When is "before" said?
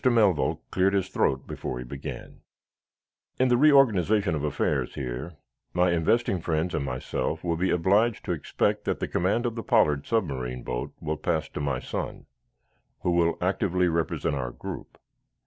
1.45-1.77